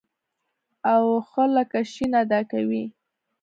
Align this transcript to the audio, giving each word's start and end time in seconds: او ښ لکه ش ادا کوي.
او 0.91 1.01
ښ 1.29 1.31
لکه 1.55 1.79
ش 1.91 1.93
ادا 2.21 2.39
کوي. 2.51 2.83